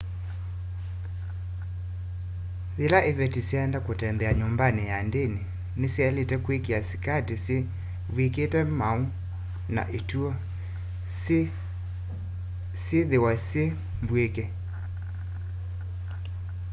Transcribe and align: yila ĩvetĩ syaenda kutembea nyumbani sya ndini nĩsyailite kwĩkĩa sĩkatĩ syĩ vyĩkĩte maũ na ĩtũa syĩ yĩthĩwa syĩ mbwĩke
yila 2.81 2.99
ĩvetĩ 3.09 3.41
syaenda 3.49 3.79
kutembea 3.87 4.31
nyumbani 4.39 4.81
sya 4.87 4.99
ndini 5.07 5.41
nĩsyailite 5.79 6.35
kwĩkĩa 6.45 6.79
sĩkatĩ 6.89 7.35
syĩ 7.45 7.57
vyĩkĩte 8.15 8.59
maũ 8.79 9.03
na 9.75 9.81
ĩtũa 9.99 10.31
syĩ 11.21 11.39
yĩthĩwa 12.95 13.31
syĩ 13.47 13.65
mbwĩke 14.03 14.45